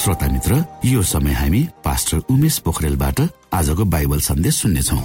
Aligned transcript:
श्रोता 0.00 0.26
मित्र 0.32 0.64
यो 0.84 1.02
समय 1.04 1.32
हामी 1.32 1.60
पास्टर 1.84 2.18
उमेश 2.32 2.58
पोखरेलबाट 2.64 3.20
आजको 3.52 3.84
बाइबल 3.84 4.20
सन्देश 4.24 4.54
सुन्नेछौ। 4.56 4.96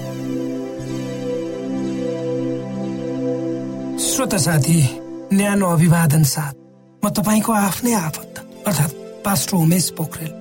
श्रोता 4.00 4.38
साथी 4.46 4.78
न्यानो 5.36 5.68
अभिवादन 5.68 6.24
साथ। 6.24 6.54
म 7.04 7.10
तपाईँको 7.12 7.52
आफ्नै 7.52 7.94
आफत 7.94 8.40
अर्थात् 8.68 8.94
पास्टर 9.26 9.58
उमेश 9.58 9.90
पोखरेल। 10.00 10.32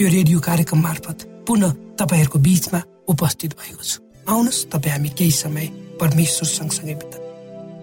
यो 0.00 0.08
रेडियो 0.12 0.40
कार्यक्रम 0.44 0.80
मार्फत 0.82 1.18
पुनः 1.48 1.72
तपाईँहरूको 1.96 2.38
बीचमा 2.38 2.80
उपस्थित 3.08 3.56
भएको 3.56 3.82
छु। 3.82 3.98
आउनुहोस् 4.28 4.68
तपाईँ 4.68 4.92
हामी 4.92 5.08
केही 5.16 5.32
समय 5.32 5.66
परमेश्वर 5.96 6.48
सँगसँगै 6.52 6.94
बिता। 7.00 7.16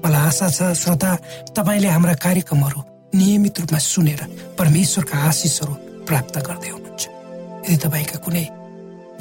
मलाई 0.05 0.21
आशा 0.29 0.47
छ 0.53 0.77
श्रोता 0.77 1.11
तपाईँले 1.57 1.89
हाम्रा 1.89 2.13
कार्यक्रमहरू 2.21 2.81
नियमित 3.17 3.59
रूपमा 3.59 3.79
सुनेर 3.81 4.21
परमेश्वरका 4.59 5.17
आशिषहरू 5.25 5.86
प्राप्त 6.07 6.35
गर्दै 6.47 6.69
हुनुहुन्छ। 6.75 7.03
यदि 7.67 7.77
तपाईँका 7.83 8.17
कुनै 8.25 8.45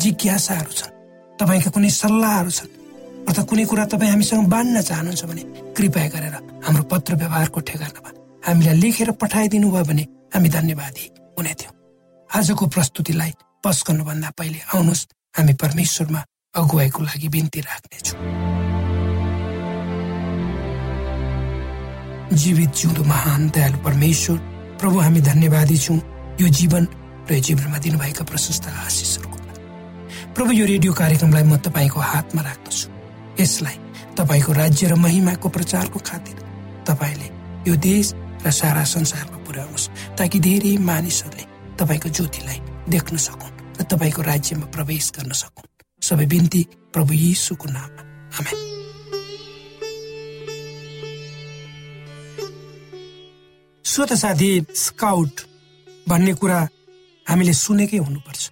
जिज्ञासाहरू 0.03 0.73
छन् 0.79 0.93
तपाईँका 1.41 1.71
कुनै 1.77 1.91
सल्लाहहरू 2.01 2.51
छन् 2.59 2.73
अर्थात् 3.29 3.49
कुनै 3.51 3.65
कुरा 3.71 3.85
तपाईँ 3.93 4.11
हामीसँग 4.13 4.47
बाँड्न 4.55 4.77
चाहनुहुन्छ 4.89 5.23
भने 5.31 5.43
कृपया 5.77 6.09
गरेर 6.15 6.35
हाम्रो 6.67 6.83
पत्र 6.93 7.13
व्यवहारको 7.21 7.61
ठेगानामा 7.69 8.11
हामीलाई 8.47 8.77
लेखेर 8.83 9.11
पठाइदिनु 9.21 9.69
भयो 9.75 9.85
भने 9.91 10.05
हामी 10.35 10.49
धन्यवादी 10.49 11.05
हुने 11.37 11.53
थियौँ। 11.59 11.75
आजको 12.31 12.65
प्रस्तुतिलाई 12.75 13.33
पस 13.65 13.79
गर्नुभन्दा 13.87 14.31
पहिले 14.39 14.59
आउनुहोस् 14.75 15.07
हामी 15.37 15.53
परमेश्वरमा 15.63 16.21
अगुवाईको 16.55 17.01
लागि 17.03 17.29
बिन्ती 17.35 17.61
राख्नेछौँ। 17.67 18.19
जीवित 22.41 22.71
जिउँदो 22.79 23.03
महान 23.05 23.43
दयालु 23.55 23.79
परमेश्वर 23.87 24.39
प्रभु 24.81 24.97
हामी 24.99 25.21
धन्यवादी 25.21 25.79
छौँ। 25.79 25.99
यो 26.37 26.49
जीवन 26.49 26.85
र 27.29 27.33
यो 27.33 27.41
जीवनमा 27.41 27.79
दिनुभएका 27.81 28.25
प्रशस्त 28.25 28.67
आशिषहरूको 28.69 29.39
प्रभु 30.37 30.53
यो 30.53 30.67
रेडियो 30.67 30.93
कार्यक्रमलाई 30.93 31.45
म 31.49 31.57
तपाईँको 31.57 32.01
हातमा 32.01 32.43
राख्दछु। 32.43 32.89
यसलाई 33.41 33.77
तपाईँको 34.21 34.53
राज्य 34.53 34.87
र 34.87 34.95
महिमाको 35.01 35.49
प्रचारको 35.49 35.99
खातिर 35.99 36.37
तपाईँले 36.85 37.29
यो 37.65 37.75
देश 37.81 38.13
र 38.45 38.51
सारा 38.53 38.85
संसारमा 38.85 39.39
पुर्याउनुहोस् 39.49 39.89
ताकि 40.21 40.39
धेरै 40.41 40.77
मानिसहरूले 40.77 41.45
तपाईँको 41.81 42.09
ज्योतिलाई 42.09 42.59
देख्न 42.93 43.17
सकुन् 43.17 43.81
र 43.81 43.83
तपाईँको 43.89 44.23
राज्यमा 44.23 44.67
प्रवेश 44.77 45.13
गर्न 45.17 45.33
सकुन्। 45.33 45.69
सबै 46.05 46.27
बिन्ती 46.27 46.63
प्रभु 46.93 47.13
यीशुको 47.17 47.67
नाममा। 47.73 48.03
आमेन। 48.37 48.59
साथी 54.17 54.51
स्काउट 54.77 55.35
भन्ने 56.09 56.33
कुरा 56.35 56.59
हामीले 57.27 57.53
सुनेकै 57.53 57.97
हुनुपर्छ। 57.97 58.43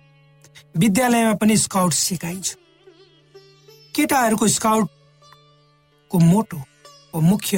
विद्यालयमा 0.77 1.35
पनि 1.35 1.57
स्काउट 1.57 1.93
सिकाइन्छ। 1.93 2.49
केटाहरूको 3.95 4.47
स्काउटको 4.49 6.19
मोटो 6.31 6.59
वा 7.15 7.21
मुख्य 7.21 7.57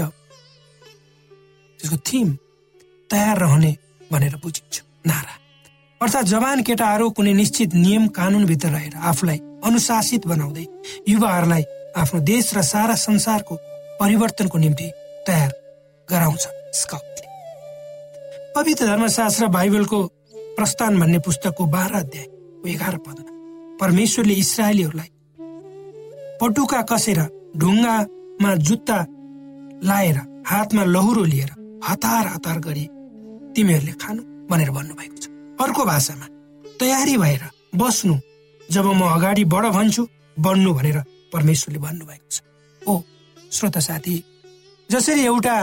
त्यसको 1.81 1.97
थिम 1.97 2.29
तयार 3.11 3.37
रहने 3.39 3.73
भनेर 4.13 4.37
बुझिन्छ। 4.37 4.75
नारा। 5.07 5.35
अर्थात् 6.01 6.27
जवान 6.27 6.63
केटाहरू 6.63 7.11
कुनै 7.11 7.33
निश्चित 7.33 7.75
नियम 7.75 8.07
कानुनभित्र 8.13 8.69
रहेर 8.69 8.95
आफूलाई 9.11 9.39
अनुशासित 9.65 10.27
बनाउँदै 10.27 10.67
युवाहरूलाई 11.09 11.65
आफ्नो 11.97 12.21
देश 12.21 12.55
र 12.55 12.63
सारा 12.63 12.95
संसारको 13.01 13.55
परिवर्तनको 14.01 14.59
निम्ति 14.59 14.89
तयार 15.27 15.51
गराउँछ 16.09 16.45
स्काउटले 16.77 17.16
पवित्र 18.57 18.87
धर्मशास्त्र 18.87 19.47
बाइबलको 19.53 19.99
प्रस्थान 20.57 20.99
भन्ने 21.01 21.19
पुस्तकको 21.25 21.65
बाह्र 21.73 21.95
अध्याय 21.95 22.71
एघार 22.73 22.97
पदमा 23.07 23.33
परमेश्वरले 23.81 24.35
इसरायलीहरूलाई 24.43 25.11
पटुका 26.41 26.81
कसेर 26.91 27.21
ढुङ्गामा 27.61 28.55
जुत्ता 28.69 28.97
लाएर 29.89 30.19
हातमा 30.47 30.85
लहुरो 30.95 31.25
लिएर 31.25 31.51
हतार 31.89 32.27
हतार 32.35 32.59
गरी 32.67 32.87
तिमीहरूले 33.57 33.93
खानु 34.01 34.23
भनेर 34.49 34.71
भन्नुभएको 34.79 35.19
छ। 35.21 35.29
अर्को 35.61 35.85
भाषामा 35.93 36.27
तयारी 36.81 37.17
भएर 37.19 37.45
बस्नु 37.77 38.19
जब 38.61 38.87
म 38.97 39.13
अगाडि 39.13 39.45
बढ 39.53 39.65
भन्छु 39.77 40.09
बढ्नु 40.41 40.75
भनेर 40.75 40.99
परमेश्वरले 41.33 41.85
भन्नुभएको 41.87 42.29
छ। 42.33 42.41
ओ 42.83 43.01
श्रोता 43.53 43.81
साथी 43.93 44.17
जसरी 44.91 45.25
एउटा 45.27 45.57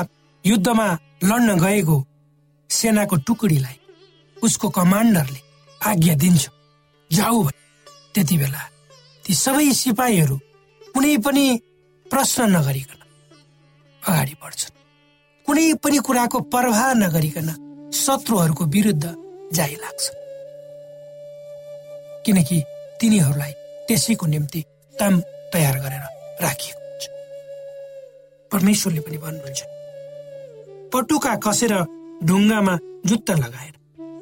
युद्धमा 0.45 0.87
लड्न 1.23 1.59
गएको 1.59 1.97
सेनाको 2.73 3.15
टुकडीलाई 3.27 3.77
उसको 4.37 4.69
कमान्डरले 4.69 5.39
आज्ञा 5.81 6.15
दिन्छ। 6.23 6.43
जाऊ 7.11 7.39
त्यति 8.13 8.35
बेला 8.37 8.63
ती 9.23 9.33
सबै 9.35 9.71
सिपाहीहरू 9.73 10.37
कुनै 10.93 11.17
पनि 11.25 11.45
प्रश्न 12.05 12.41
नगरिकन 12.55 12.99
अगाडि 14.01 14.35
बढ्छन्। 14.41 14.75
कुनै 15.47 15.65
पनि 15.83 15.97
कुराको 16.07 16.39
प्रवाह 16.53 16.93
नगरिकन 16.95 17.49
शत्रुहरूको 17.93 18.63
विरुद्ध 18.75 19.05
जाइ 19.53 19.73
लाग्छ 19.83 20.03
किनकि 22.25 22.57
तिनीहरूलाई 22.99 23.53
त्यसैको 23.87 24.25
निम्ति 24.25 24.61
काम 24.93 25.13
तयार 25.53 25.75
गरेर 25.83 26.05
राखिएको 26.43 26.81
हुन्छ। 26.81 27.03
परमेश्वरले 28.51 29.01
पनि 29.05 29.17
भन्नुहुन्छ 29.17 29.61
पटुका 30.93 31.33
कसेर 31.45 31.73
ढुङ्गामा 32.27 32.75
जुत्ता 33.09 33.33
लगाएर 33.43 33.75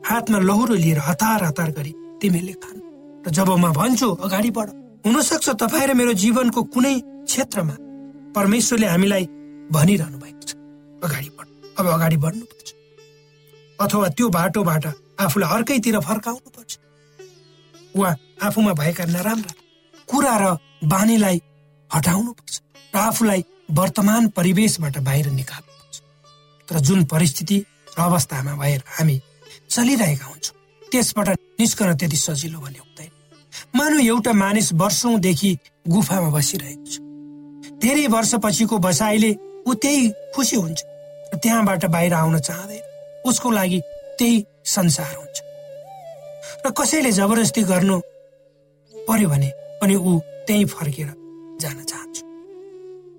हातमा 0.10 0.40
लहुरो 0.50 0.76
लिएर 0.84 1.00
हतार 1.08 1.44
हतार 1.44 1.72
गरी 1.78 1.94
तिमीले 2.22 2.54
खानु। 2.64 2.82
र 3.26 3.30
जब 3.30 3.50
म 3.64 3.72
भन्छु 3.74 4.10
अगाडि 4.26 4.52
बढ 4.58 4.68
हुनसक्छ 5.06 5.50
तपाईँ 5.62 5.88
र 5.88 5.94
मेरो 6.00 6.14
जीवनको 6.24 6.62
कुनै 6.74 6.96
क्षेत्रमा? 7.30 7.76
परमेश्वरले 8.36 8.88
हामीलाई 8.88 9.26
भनिरहनु 9.76 10.18
भएको 10.24 10.44
छ 10.48 10.52
अगाडि 11.06 11.30
बढ 11.38 11.48
अब 11.80 11.86
अगाडि 11.88 12.18
बढ्नुपर्छ। 12.24 12.70
अथवा 13.80 14.08
त्यो 14.18 14.30
बाटोबाट 14.30 14.86
आफूलाई 15.22 15.50
अर्कैतिर 15.56 16.00
फर्काउनु 16.00 16.50
पर्छ 16.56 16.72
वा 17.98 18.10
आफूमा 18.48 18.74
भएका 18.82 19.06
नराम्रा 19.06 19.54
कुरा 20.10 20.36
र 20.42 20.46
बानीलाई 20.94 21.38
हटाउनु 21.92 22.32
पर्छ 22.38 22.56
र 22.94 22.98
आफूलाई 22.98 23.42
वर्तमान 23.80 24.28
परिवेशबाट 24.38 24.98
बाहिर 25.08 25.28
निकाल्नु 25.40 25.72
पर्छ 25.80 25.96
तर 26.68 26.80
जुन 26.88 27.04
परिस्थिति 27.14 27.58
अवस्थामा 27.98 28.54
भएर 28.56 28.84
हामी 28.88 29.22
चलिरहेका 29.70 30.26
हुन्छौँ। 30.26 30.56
त्यसबाट 30.92 31.30
निस्कन 31.60 31.94
त्यति 31.96 32.18
सजिलो 32.18 32.60
भन्ने 32.60 32.80
हुँदैन। 32.80 33.12
मानव 33.76 34.00
एउटा 34.00 34.34
मानिस 34.34 34.74
वर्षौंदेखि 34.74 35.52
गुफामा 35.88 36.30
बसिरहेको 36.30 36.86
छ। 36.92 37.00
धेरै 37.82 38.08
वर्षपछिको 38.08 38.78
बसाइले 38.78 39.32
ऊ 39.68 39.74
त्यही 39.74 40.12
खुसी 40.36 40.56
हुन्छ। 40.56 40.80
त्यहाँबाट 41.42 41.86
बाहिर 41.86 42.14
आउन 42.14 42.40
चाहँदैन। 42.40 42.84
उसको 43.26 43.52
लागि 43.52 43.80
त्यही 44.20 44.46
संसार 44.66 45.16
हुन्छ। 45.16 45.38
र 46.66 46.70
कसैले 46.72 47.12
जबरजस्ती 47.12 47.62
गर्नु 47.64 47.98
पर्यो 48.94 49.30
भने 49.30 49.50
पनि 49.82 49.96
ऊ 49.96 50.20
त्यही 50.48 50.66
फर्केर 50.66 51.10
जान 51.62 51.78
चाहन्छ। 51.84 52.18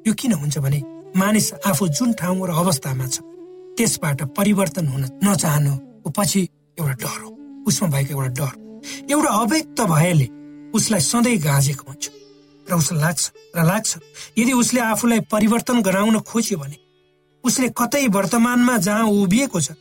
यो 0.06 0.12
किन 0.14 0.32
हुन्छ 0.32 0.58
भने 0.58 0.80
मानिस 1.16 1.52
आफू 1.66 1.88
जुन 1.88 2.12
ठाउँ 2.12 2.46
र 2.46 2.50
अवस्थामा 2.52 3.06
छ 3.06 3.20
त्यसबाट 3.76 4.22
परिवर्तन 4.36 4.86
हुन 4.88 5.04
नचाहनु। 5.24 5.74
पछि 6.16 6.40
एउटा 6.78 6.92
डर 6.92 7.20
हो। 7.22 7.30
उसमा 7.66 7.88
भएको 7.88 8.12
एउटा 8.12 8.32
डर। 8.38 8.52
एउटा 9.10 9.30
अव्यक्त 9.30 9.80
भएले 9.80 10.26
उसलाई 10.74 11.00
सधैँ 11.00 11.38
गाँजेको 11.38 11.84
हुन्छ। 11.88 12.10
र 12.66 12.74
उसलाई 12.74 13.00
लाग्छ 13.00 13.22
र 13.56 13.64
लाग्छ 13.64 13.90
यदि 14.38 14.52
उसले 14.52 14.80
आफूलाई 14.80 15.20
परिवर्तन 15.32 15.82
गराउन 15.82 16.18
खोज्यो 16.20 16.58
भने 16.58 16.76
उसले 17.44 17.68
कतै 17.78 18.06
वर्तमानमा 18.08 18.76
जहाँ 18.76 19.06
उभिएको 19.08 19.60
छ 19.60 19.72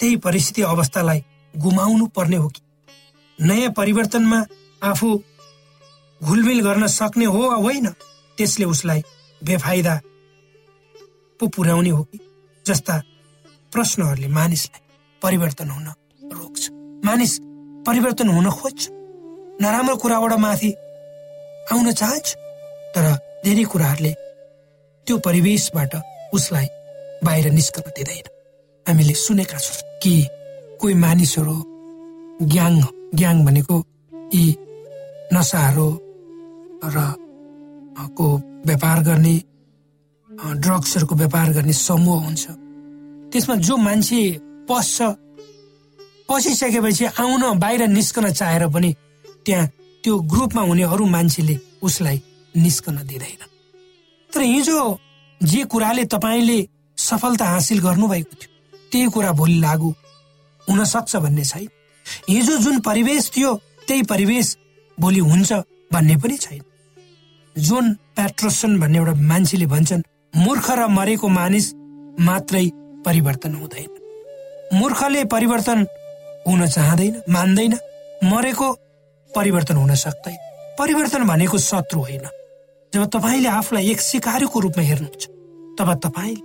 त्यही 0.00 0.16
परिस्थिति 0.16 0.62
अवस्थालाई 0.62 1.20
गुमाउनु 1.54 2.06
पर्ने 2.06 2.36
हो 2.36 2.48
कि? 2.48 2.60
नयाँ 3.38 3.72
परिवर्तनमा 3.72 4.38
आफू 4.82 5.08
घुलमिल 6.20 6.60
गर्न 6.60 6.86
सक्ने 6.86 7.24
हो 7.24 7.48
वा 7.48 7.54
होइन 7.56 7.86
त्यसले 8.38 8.64
उसलाई 8.64 9.00
बेफाइदा 9.42 10.00
पो 11.40 11.46
पुर्याउने 11.46 11.90
हो 11.90 12.02
कि? 12.02 12.18
जस्ता 12.66 12.94
प्रश्नहरूले 13.72 14.28
मानिसलाई 14.28 14.80
परिवर्तन 15.22 15.70
हुन 15.70 15.86
रोक्छ। 16.32 16.62
मानिस 17.04 17.32
परिवर्तन 17.86 18.28
हुन 18.28 18.50
खोज्छ। 18.50 18.80
नराम्रो 19.62 19.96
कुराबाट 19.96 20.32
माथि 20.38 20.70
आउन 21.72 21.92
चाहन्छ 21.92 22.28
तर 22.94 23.04
धेरै 23.44 23.64
कुराहरूले 23.72 24.12
त्यो 25.06 25.18
परिवेशबाट 25.18 25.92
उसलाई 26.34 26.66
बाहिर 27.24 27.46
निस्कन 27.52 27.90
दिँदैन। 27.96 28.26
हामीले 28.86 29.14
सुनेका 29.14 29.58
छौँ 29.58 29.82
कि 30.02 30.14
कोही 30.80 30.94
मानिसहरू 30.94 31.56
ग्याङ 32.52 32.74
ग्याङ 33.18 33.36
भनेको 33.46 33.76
यी 34.34 34.44
नसाहरू 35.34 35.88
र 36.84 36.96
को 38.16 38.26
व्यापार 38.66 38.98
गर्ने 39.04 39.34
ड्रग्सहरूको 40.32 41.14
व्यापार 41.14 41.52
गर्ने 41.52 41.72
समूह 41.72 42.22
हुन्छ। 42.24 42.44
त्यसमा 43.32 43.54
जो 43.56 43.76
मान्छे 43.76 44.20
पस्छ 44.68 45.02
पसिसकेपछि 46.28 47.04
आउन 47.04 47.58
बाहिर 47.58 47.86
निस्कन 47.88 48.30
चाहेर 48.32 48.66
पनि 48.68 48.94
त्यहाँ 49.44 49.66
त्यो 50.04 50.18
ग्रुपमा 50.32 50.62
हुने 50.62 50.82
अरू 50.82 51.04
मान्छेले 51.06 51.58
उसलाई 51.82 52.22
निस्कन 52.54 52.96
दिँदैन। 53.06 53.42
तर 54.30 54.40
हिजो 54.42 54.98
जे 55.40 55.64
कुराले 55.64 56.04
तपाईँले 56.04 56.58
सफलता 56.98 57.46
हासिल 57.46 57.80
गर्नुभएको 57.80 58.34
थियो 58.40 58.50
त्यही 58.92 59.06
कुरा 59.10 59.32
भोलि 59.32 59.58
लागू 59.60 59.90
हुन 60.66 60.84
सक्छ 60.84 61.16
भन्ने 61.16 61.44
छैन। 61.44 61.68
हिजो 62.28 62.56
जुन 62.56 62.80
परिवेश 62.80 63.30
थियो 63.36 63.54
त्यही 63.88 64.02
परिवेश 64.02 64.56
भोलि 64.98 65.20
हुन्छ 65.20 65.52
भन्ने 65.92 66.16
पनि 66.16 66.36
छैन। 66.36 66.62
जोन 67.56 67.92
प्याट्रोसन 68.16 68.78
भन्ने 68.80 68.98
एउटा 68.98 69.14
मान्छेले 69.20 69.66
भन्छन् 69.66 70.02
मूर्ख 70.36 70.70
र 70.70 70.86
मरेको 70.88 71.28
मानिस 71.28 71.74
मात्रै 72.20 72.70
परिवर्तन 73.04 73.54
हुँदैन। 73.54 74.78
मूर्खले 74.78 75.24
परिवर्तन 75.24 75.86
हुन 76.48 76.66
चाहँदैन 76.66 77.22
मान्दैन। 77.30 77.74
मरेको 78.24 78.72
परिवर्तन 79.36 79.76
हुन 79.76 79.94
सक्दैन। 79.94 80.36
परिवर्तन 80.78 81.24
भनेको 81.24 81.58
शत्रु 81.58 82.00
होइन। 82.00 82.24
जब 82.94 83.04
तपाईँले 83.04 83.48
आफूलाई 83.48 83.90
एक 83.90 84.00
सिकारीको 84.00 84.60
रूपमा 84.60 84.84
हेर्नुहुन्छ 84.84 85.26
तब 85.78 85.88
तपाईँ 85.94 86.36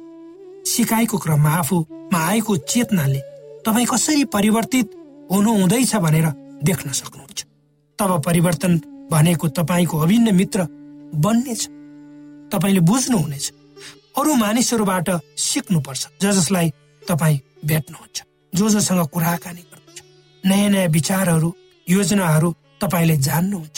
सिकाइको 0.66 1.18
क्रममा 1.18 1.50
आफूमा 1.50 2.20
आएको 2.28 2.58
चेतनाले 2.58 3.20
तपाईँ 3.64 3.86
कसरी 3.86 4.24
परिवर्तित 4.26 4.92
हुनु 5.32 5.52
हुँदैछ 5.54 5.96
भनेर 5.96 6.28
देख्न 6.64 6.92
सक्नुहुन्छ। 6.92 7.46
तब 8.00 8.24
परिवर्तन 8.26 8.78
भनेको 9.12 9.48
तपाईँको 9.50 9.98
अभिन्न 9.98 10.36
मित्र 10.36 10.68
बन्नेछ। 11.16 11.68
तपाईँले 12.52 12.80
बुझ्नुहुनेछ। 12.80 13.52
अरू 14.18 14.34
मानिसहरूबाट 14.36 15.10
सिक्नुपर्छ 15.38 16.04
ज 16.22 16.32
जसलाई 16.38 16.70
तपाईँ 17.04 17.38
भेट्नुहुन्छ 17.66 18.18
जो 18.54 18.70
जोसँग 18.70 19.02
कुराकानी 19.14 19.62
गर्नुहुन्छ। 19.62 20.00
नयाँ 20.44 20.70
नयाँ 20.70 20.88
विचारहरू 20.90 21.50
योजनाहरू 21.88 22.50
तपाईँले 22.82 23.18
जान्नुहुन्छ। 23.28 23.78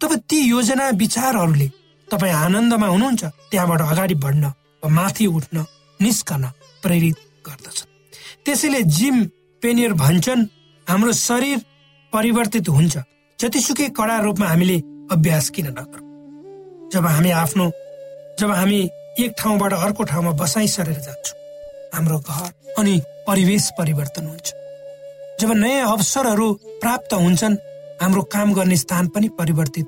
तब 0.00 0.10
ती 0.30 0.38
योजना 0.48 0.88
विचारहरूले 0.94 1.68
तपाईँ 2.08 2.34
आनन्दमा 2.34 2.86
हुनुहुन्छ 2.86 3.24
त्यहाँबाट 3.50 3.80
अगाडि 3.82 4.14
बढ्न 4.24 4.44
वा 4.82 4.88
माथि 4.94 5.26
उठ्न 5.26 5.66
निस्कन 6.00 6.44
प्रेरित 6.82 7.16
गर्दछ। 7.46 7.78
त्यसैले 8.44 8.82
जिम 8.96 9.16
पेनियर 9.62 9.92
भन्छन् 9.98 10.48
हाम्रो 10.86 11.12
शरीर 11.28 11.58
परिवर्तित 12.12 12.68
हुन्छ। 12.68 12.94
जतिसुकै 13.38 13.88
कडा 13.98 14.16
रूपमा 14.22 14.46
हामीले 14.46 14.78
अभ्यास 15.10 15.48
किन 15.54 15.66
नगरौँ। 15.78 16.90
जब 16.92 17.06
हामी 17.06 17.30
आफ्नो 17.42 17.66
जब 18.38 18.50
हामी 18.50 18.80
एक 19.14 19.34
ठाउँबाट 19.38 19.72
अर्को 19.72 20.04
ठाउँमा 20.04 20.30
बसाइ 20.32 20.68
सरेर 20.68 20.98
जान्छौँ। 20.98 21.38
हाम्रो 21.94 22.18
घर 22.18 22.74
अनि 22.78 22.94
परिवेश 23.26 23.70
परिवर्तन 23.78 24.26
हुन्छ। 24.26 24.52
जब 25.40 25.50
नयाँ 25.54 25.92
अवसरहरू 25.92 26.52
प्राप्त 26.82 27.14
हुन्छन् 27.14 27.56
हाम्रो 28.02 28.22
काम 28.26 28.54
गर्ने 28.54 28.76
स्थान 28.76 29.08
पनि 29.14 29.28
परिवर्तित 29.38 29.86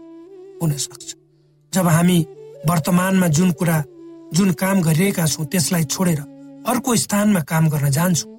हुन 0.62 0.72
सक्छ। 0.76 1.14
जब 1.72 1.88
हामी 1.88 2.18
वर्तमानमा 2.66 3.28
जुन 3.28 3.50
कुरा 3.52 3.82
जुन 4.32 4.52
काम 4.54 4.82
गरिरहेका 4.82 5.26
छौँ 5.26 5.46
त्यसलाई 5.46 5.84
छोडेर 5.84 6.20
अर्को 6.70 6.96
स्थानमा 6.96 7.40
काम 7.50 7.68
गर्न 7.68 7.90
जान्छौँ 7.90 8.30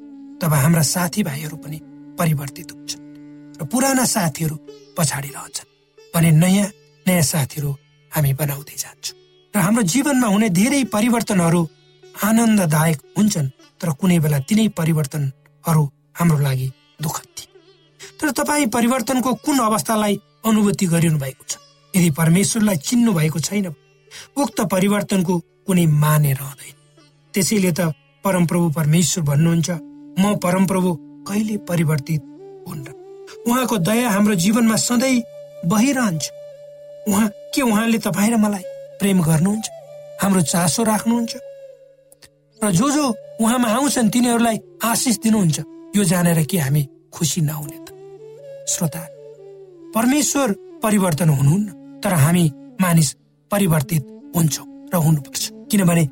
तब 0.42 0.54
हाम्रा 0.54 0.82
साथीभाइहरू 0.86 1.58
पनि 1.58 1.80
परिवर्तित 2.20 2.72
हुन्छन् 2.72 3.06
र 3.60 3.66
पुराना 3.68 4.06
साथीहरू 4.06 4.56
पछाडि 4.98 5.30
रहन्छन्। 5.36 5.70
भने 6.16 6.32
नयाँ 6.32 6.68
नयाँ 7.06 7.30
साथीहरू 7.34 7.72
हामी 8.12 8.34
बनाउँदै 8.34 8.76
जान्छौँ। 8.78 9.27
र 9.58 9.60
हाम्रो 9.60 9.84
जीवनमा 9.90 10.28
हुने 10.28 10.48
धेरै 10.54 10.84
परिवर्तनहरू 10.94 11.62
आनन्ददायक 12.30 13.00
हुन्छन् 13.18 13.48
तर 13.82 13.90
कुनै 13.98 14.18
बेला 14.22 14.40
तिनै 14.46 14.68
परिवर्तनहरू 14.78 15.84
हाम्रो 16.14 16.38
लागि 16.46 16.68
दुःखद 17.02 17.28
थिए। 17.38 17.50
तर 18.22 18.28
तपाईँ 18.38 18.68
परिवर्तनको 18.70 19.34
कुन 19.46 19.58
अवस्थालाई 19.60 20.14
अनुभूति 20.46 20.86
गरिनु 20.94 21.18
भएको 21.18 21.44
छ? 21.50 21.58
यदि 21.94 22.10
परमेश्वरलाई 22.22 22.78
चिन्नु 22.78 23.12
भएको 23.18 23.40
छैन 23.40 23.68
उक्त 24.38 24.62
परिवर्तनको 24.74 25.34
कुनै 25.66 25.86
माने 26.06 26.34
रहँदैन। 26.38 26.76
त्यसैले 27.34 27.72
त 27.74 27.90
परमप्रभु 28.24 28.70
परमेश्वर 28.78 29.24
भन्नुहुन्छ 29.26 29.70
म 30.22 30.38
परमप्रभु 30.38 30.90
कहिले 31.28 31.58
परिवर्तित 31.66 32.22
हुन्न? 32.70 32.86
उहाँको 33.48 33.78
दया 33.90 34.10
हाम्रो 34.10 34.36
जीवनमा 34.38 34.76
सधैँ 34.88 35.18
बहिरहन्छ। 35.66 36.24
उहाँ 37.10 37.28
के 37.54 37.62
उहाँले 37.62 37.98
तपाईँ 38.06 38.32
र 38.32 38.38
मलाई 38.38 38.77
प्रेम 39.00 39.22
गर्नुहुन्छ 39.24 39.66
हाम्रो 40.22 40.42
चासो 40.42 40.84
राख्नुहुन्छ। 40.84 41.34
र 42.60 42.72
जो 42.74 42.88
जो 42.90 43.06
उहाँमा 43.42 43.68
आउँछन् 43.70 44.10
तिनीहरूलाई 44.10 44.58
आशिष 44.84 45.18
दिनुहुन्छ। 45.24 45.58
यो 45.96 46.04
जानेर 46.04 46.44
के 46.50 46.58
हामी 46.58 46.84
खुसी 47.14 47.42
नहुने 47.42 47.78
त। 47.86 47.88
श्रोता 48.68 49.02
परमेश्वर 49.96 50.52
परिवर्तन 50.84 51.30
हुनुहुन्न 51.30 51.68
तर 52.02 52.14
हामी 52.14 52.46
मानिस 52.82 53.10
परिवर्तित 53.52 54.04
हुन्छौँ 54.36 54.68
र 54.94 54.96
हुनुपर्छ। 54.98 55.44
किनभने 55.72 56.04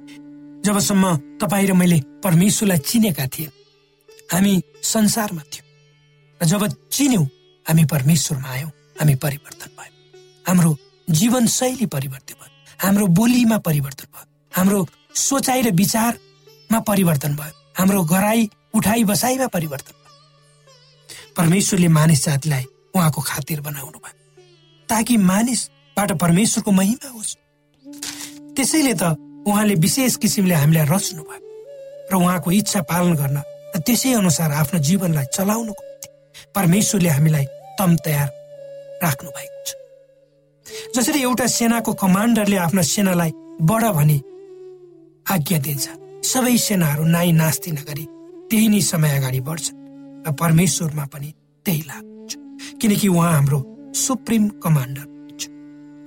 जबसम्म 0.65 1.04
तपाईँ 1.42 1.68
र 1.68 1.74
मैले 1.74 2.00
परमेश्वरलाई 2.24 2.77
चिनेका 2.80 3.25
थियौँ 3.34 3.54
हामी 4.32 4.54
संसारमा 4.84 5.44
थियौँ। 5.51 5.68
र 6.42 6.46
जब 6.46 6.62
चिन्यौँ 6.92 7.25
हामी 7.65 7.84
परमेश्वरमा 7.86 8.50
आयौँ 8.50 8.72
हामी 9.00 9.15
परिवर्तन 9.18 9.70
भयौँ। 9.77 9.94
हाम्रो 10.46 10.72
जीवनशैली 11.10 11.86
परिवर्तन 11.86 12.34
भयो। 12.42 12.55
हाम्रो 12.82 13.08
बोलीमा 13.08 13.58
परिवर्तन 13.58 14.08
भयो। 14.13 14.25
हाम्रो 14.55 14.88
सोचाइ 15.15 15.62
र 15.62 15.72
विचारमा 15.72 16.79
परिवर्तन 16.79 17.36
भयो। 17.36 17.53
हाम्रो 17.77 18.03
गराई 18.03 18.50
उठाइ 18.75 19.03
बसाइमा 19.03 19.48
परिवर्तन 19.48 19.91
भयो। 19.91 21.34
परमेश्वरले 21.38 21.88
मानिस 21.88 22.25
जातिलाई 22.25 22.65
उहाँको 22.96 23.22
खातिर 23.22 23.62
बनाउनु 23.62 23.98
भयो। 24.00 24.15
ताकि 24.89 25.17
मानिसबाट 25.17 26.12
परमेश्वरको 26.12 26.72
महिमा 26.72 27.10
होस्। 27.10 27.36
त्यसैले 28.55 28.94
त 28.94 29.15
उहाँले 29.48 29.75
विशेष 29.75 30.15
किसिमले 30.15 30.55
हामीलाई 30.55 30.86
रच्नु 30.89 31.22
भयो 31.22 31.44
र 32.12 32.15
उहाँको 32.15 32.51
इच्छा 32.51 32.82
पालन 32.82 33.13
गर्न 33.15 33.38
र 33.75 33.79
त्यसै 33.86 34.13
अनुसार 34.13 34.51
आफ्नो 34.51 34.79
जीवनलाई 34.79 35.25
चलाउनुको 35.36 35.84
परमेश्वरले 36.55 37.10
हामीलाई 37.10 37.46
तम 37.79 37.96
तयार 38.05 38.29
राख्नु 39.03 39.29
भएको 39.29 39.60
छ। 39.67 39.85
जसरी 40.96 41.22
एउटा 41.22 41.48
सेनाको 41.58 41.94
कमान्डरले 42.02 42.58
आफ्नो 42.66 42.82
सेनालाई 42.94 43.32
बढ 43.70 43.84
भनी 43.98 44.18
आज्ञा 45.26 45.58
दिन्छ 45.66 45.86
सबै 46.32 46.58
सेनाहरू 46.68 47.04
नाइ 47.16 47.32
नास्ति 47.42 47.72
नगरी 47.72 48.06
त्यही 48.50 48.68
नै 48.74 48.82
समय 48.92 49.12
अगाडि 49.18 49.42
बढ्छ 49.48 49.66
र 50.26 50.32
परमेश्वरमा 50.42 51.06
पनि 51.14 51.30
त्यही 51.66 51.82
लाग्छ 51.90 52.32
किनकि 52.82 53.08
उहाँ 53.08 53.32
हाम्रो 53.34 53.60
सुप्रिम 54.04 54.48
कमान्डर 54.64 55.06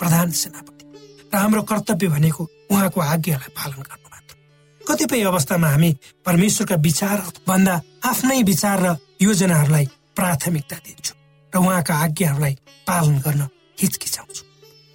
प्रधान 0.00 0.30
सेनापति 0.40 0.84
र 1.32 1.36
हाम्रो 1.36 1.62
कर्तव्य 1.70 2.08
भनेको 2.14 2.42
उहाँको 2.72 3.00
आज्ञालाई 3.14 3.50
पालन 3.58 3.80
गर्नु 3.88 4.08
मात्र 4.14 4.34
कतिपय 4.80 5.22
अवस्थामा 5.32 5.68
हामी 5.68 5.90
परमेश्वरका 6.26 6.76
विचार 6.88 7.18
भन्दा 7.48 7.74
आफ्नै 8.10 8.42
विचार 8.50 8.82
र 8.86 8.96
योजनाहरूलाई 9.22 9.86
प्राथमिकता 10.18 10.76
दिन्छौँ 10.86 11.16
र 11.52 11.64
उहाँका 11.64 11.94
आज्ञाहरूलाई 12.06 12.54
पालन 12.88 13.16
गर्न 13.26 13.48
हिचकिचाउँछौँ। 13.80 14.47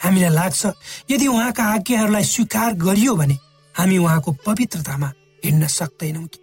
हामीलाई 0.03 0.33
लाग्छ 0.33 0.65
यदि 1.11 1.27
उहाँका 1.27 1.63
आज्ञाहरूलाई 1.73 2.23
स्वीकार 2.23 2.73
गरियो 2.75 3.15
भने 3.15 3.37
हामी 3.75 3.97
उहाँको 3.97 4.31
पवित्रतामा 4.45 5.11
हिँड्न 5.45 5.67
सक्दैनौँ 5.67 6.25
कि। 6.27 6.39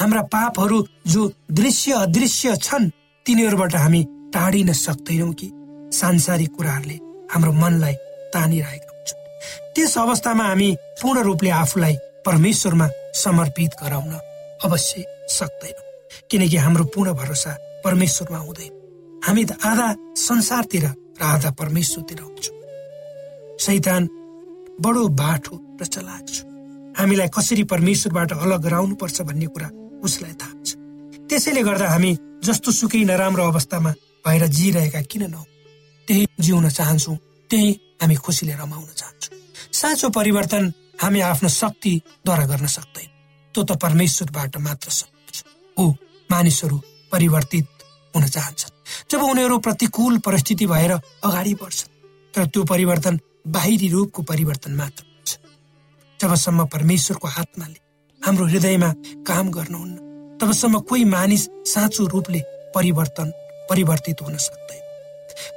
हाम्रा 0.00 0.22
पापहरू 0.32 0.78
जो 1.06 1.32
दृश्य 1.50 1.92
अदृश्य 1.92 2.56
छन् 2.56 2.90
तिनीहरूबाट 3.26 3.74
हामी 3.74 4.02
टाढिन 4.34 4.72
सक्दैनौँ 4.72 5.32
कि। 5.32 5.50
सांसारिक 5.92 6.50
कुराहरूले 6.56 6.98
हाम्रो 7.32 7.52
मनलाई 7.52 7.94
तानिरहेका 8.34 8.90
हुन्छन्। 8.92 9.74
त्यस 9.74 9.96
अवस्थामा 9.98 10.44
हामी 10.44 10.68
पूर्ण 11.02 11.22
रूपले 11.22 11.50
आफूलाई 11.50 11.96
परमेश्वरमा 12.26 12.88
समर्पित 13.14 13.70
गराउन 13.82 14.12
अवश्य 14.64 15.04
सक्दैनौँ 15.30 15.84
किनकि 16.30 16.56
हाम्रो 16.56 16.84
पूर्ण 16.84 17.12
भरोसा 17.12 17.52
परमेश्वरमा 17.84 18.38
हुँदैन। 18.38 18.72
हामी 19.26 19.44
त 19.44 19.58
आधा 19.64 19.94
संसारतिर 20.16 20.84
र 21.20 21.22
आधा 21.22 21.50
परमेश्वरतिर 21.50 22.20
हुन्छौँ। 22.20 22.55
सैतान 23.66 24.02
बडो 24.80 25.08
बाठो 25.20 25.54
र 25.80 25.84
चलाक 25.84 26.24
छ। 26.28 26.36
हामीलाई 26.98 27.28
कसरी 27.34 27.64
परमेश्वरबाट 27.72 28.32
अलग 28.32 28.60
गराउनुपर्छ 28.62 29.20
भन्ने 29.28 29.46
कुरा 29.50 29.68
उसलाई 30.06 30.34
थाहा 30.40 30.54
छ। 30.62 30.70
त्यसैले 31.28 31.62
गर्दा 31.66 31.86
हामी 31.90 32.10
जस्तो 32.46 32.70
सुकै 32.70 33.02
नराम्रो 33.10 33.42
अवस्थामा 33.42 33.90
भएर 34.24 34.46
जिरहेका 34.46 35.00
किन 35.10 35.22
नहौ? 35.32 35.44
त्यही 36.08 36.22
जिउन 36.40 36.68
चाहन्छौँ 36.70 37.16
त्यही 37.50 37.70
हामी 38.02 38.16
खुसीले 38.24 38.54
रमाउन 38.54 38.90
चाहन्छौँ। 38.94 39.34
साँचो 39.72 40.08
परिवर्तन 40.14 40.64
हामी 41.02 41.20
आफ्नो 41.20 41.48
शक्तिद्वारा 41.50 42.44
गर्न 42.46 42.66
सक्दैन। 42.66 43.08
त्यो 43.54 43.62
त 43.64 43.70
परमेश्वरबाट 43.82 44.56
मात्र 44.62 44.90
सक्छ 44.90 45.36
हो 45.76 45.84
मानिसहरू 46.30 46.76
परिवर्तित 47.12 47.66
हुन 48.14 48.24
चाहन्छन्। 48.26 48.74
जब 49.10 49.20
उनीहरू 49.22 49.58
प्रतिकूल 49.58 50.18
परिस्थिति 50.22 50.66
भएर 50.66 50.92
अगाडि 51.26 51.54
बढ्छन् 51.60 51.94
तर 52.34 52.46
त्यो 52.46 52.62
परिवर्तन 52.64 53.14
बाहिरी 53.46 53.88
रूपको 53.88 54.22
परिवर्तन 54.22 54.72
मात्र 54.72 55.04
हुन्छ। 55.04 55.38
जबसम्म 56.20 56.64
परमेश्वरको 56.66 57.28
आत्माले 57.40 57.78
हाम्रो 58.20 58.46
हृदयमा 58.46 58.90
काम 59.26 59.50
गर्नुहुन्न 59.50 60.38
तबसम्म 60.40 60.78
कोही 60.88 61.04
मानिस 61.04 61.48
साँचो 61.72 62.06
रूपले 62.06 62.40
परिवर्तन 62.74 63.30
परिवर्तित 63.70 64.22
हुन 64.22 64.36
सक्दैन। 64.36 64.82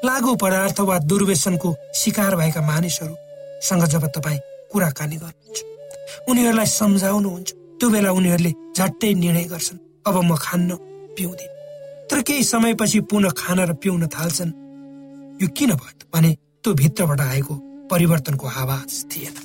लागु 0.06 0.36
पदार्थ 0.36 0.80
वा 0.80 0.98
दुर्व्यसनको 1.00 1.76
शिकार 1.96 2.36
भएका 2.36 2.62
मानिसहरूसँग 2.62 3.86
जब 3.86 4.06
तपाईँ 4.16 4.40
कुराकानी 4.72 5.16
गर्नुहुन्छ 5.16 6.28
उनीहरूलाई 6.30 6.66
सम्झाउनुहुन्छ 6.66 7.54
त्यो 7.80 7.90
बेला 7.90 8.12
उनीहरूले 8.12 8.52
झट्टै 8.78 9.14
निर्णय 9.14 9.44
गर्छन् 9.54 9.80
अब 10.08 10.16
म 10.24 10.36
खान्न 10.36 10.76
पिउँदिन। 11.16 11.52
तर 12.10 12.22
केही 12.28 12.44
समयपछि 12.44 13.00
पुनः 13.10 13.32
खान 13.38 13.60
र 13.60 13.74
पिउन 13.74 14.08
थाल्छन्। 14.08 14.52
यो 15.42 15.48
किन 15.58 15.72
भयो 15.74 16.08
भने 16.14 16.32
त्यो 16.64 16.74
भित्रबाट 16.74 17.22
आएको 17.22 17.56
परिवर्तनको 17.92 18.48
आवाज 18.62 18.92
थिएन। 19.12 19.36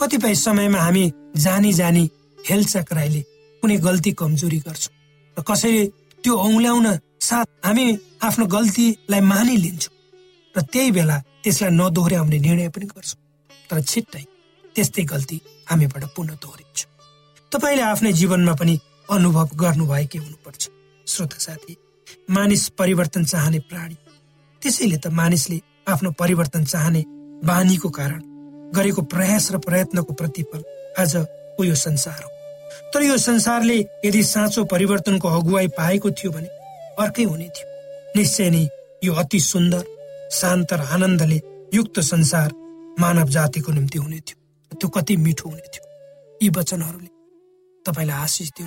कतिपय 0.00 0.34
समयमा 0.34 0.78
हामी 0.78 1.04
जानी 1.36 1.72
जानी 1.72 2.04
हेलचक्राइले 2.48 3.20
कुनै 3.62 3.76
गल्ती 3.86 4.12
कमजोरी 4.20 4.58
गर्छौँ 4.66 4.94
र 5.36 5.42
कसैले 5.48 5.84
त्यो 6.24 6.32
औल्याउन 6.36 6.86
साथ 7.20 7.46
हामी 7.66 7.84
आफ्नो 8.22 8.46
गल्तीलाई 8.46 9.20
मानिलिन्छौँ 9.32 9.94
र 10.54 10.60
त्यही 10.72 10.90
बेला 10.96 11.16
त्यसलाई 11.42 11.70
नदोहोऱ्याउने 11.80 12.38
निर्णय 12.38 12.68
पनि 12.74 12.86
गर्छौँ। 12.86 13.20
तर 13.70 13.80
छिट्टै 13.82 14.24
त्यस्तै 14.74 15.02
गल्ती 15.12 15.36
हामीबाट 15.70 16.04
पुनः 16.14 16.34
दोहोरिन्छ। 16.42 16.78
तपाईँले 17.52 17.82
आफ्नै 17.82 18.12
जीवनमा 18.12 18.54
पनि 18.60 18.74
अनुभव 19.08 19.48
गर्नुभएकै 19.62 20.18
हुनुपर्छ। 20.18 20.62
श्रोत 21.06 21.32
साथी 21.46 21.74
मानिस 22.30 22.62
परिवर्तन 22.78 23.24
चाहने 23.24 23.58
प्राणी। 23.70 23.96
त्यसैले 24.62 24.98
त 24.98 25.06
मानिसले 25.12 25.58
आफ्नो 25.88 26.10
परिवर्तन 26.20 26.64
चाहने 26.64 27.02
बानीको 27.44 27.88
कारण 27.90 28.20
गरेको 28.74 29.02
प्रयास 29.02 29.50
र 29.52 29.58
प्रयत्नको 29.58 30.12
प्रतिफल 30.12 30.60
आजको 30.98 31.64
यो 31.64 31.74
संसार 31.74 32.20
हो। 32.22 32.30
तर 32.94 33.02
यो 33.02 33.16
संसारले 33.18 33.78
यदि 34.04 34.22
साँचो 34.24 34.64
परिवर्तनको 34.64 35.28
अगुवाई 35.28 35.68
पाएको 35.78 36.10
थियो 36.10 36.30
भने 36.32 36.48
अर्कै 36.98 37.24
हुने 37.24 37.48
थियो। 37.48 37.66
निश्चय 38.16 38.50
नै 38.50 38.68
यो 39.04 39.12
अति 39.14 39.40
सुन्दर 39.40 39.84
शान्त 40.32 40.72
र 40.72 40.80
आनन्दले 40.80 41.40
युक्त 41.74 42.00
संसार 42.00 42.52
मानव 43.00 43.28
जातिको 43.28 43.72
निम्ति 43.72 43.98
हुने 43.98 44.20
थियो। 44.20 44.36
त्यो 44.72 44.88
कति 44.88 45.16
मिठो 45.16 45.48
हुने 45.48 45.66
थियो। 45.72 45.84
यी 46.42 46.48
वचनहरूले 46.56 47.10
तपाईँलाई 47.86 48.18
आशिष 48.22 48.48
दिउ 48.56 48.66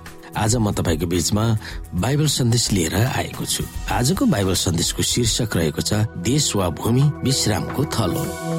आज 0.37 0.55
म 0.55 0.71
तपाईँको 0.71 1.05
बीचमा 1.05 1.43
बाइबल 1.95 2.27
सन्देश 2.27 2.71
लिएर 2.71 2.95
आएको 2.95 3.45
छु। 3.45 3.63
आजको 3.91 4.25
बाइबल 4.25 4.53
सन्देशको 4.55 5.03
शीर्षक 5.03 5.57
रहेको 5.57 5.81
छ 5.81 5.93
देश 6.23 6.55
वा 6.55 6.69
भूमि 6.69 7.03
विश्रामको 7.23 7.85
थलो 7.85 8.50